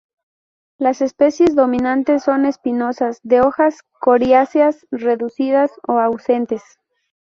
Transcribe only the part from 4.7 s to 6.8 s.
reducidas o ausentes.